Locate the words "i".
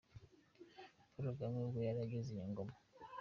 2.31-2.37